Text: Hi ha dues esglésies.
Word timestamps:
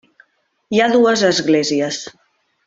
Hi 0.77 0.81
ha 0.81 0.87
dues 0.93 1.25
esglésies. 1.29 2.01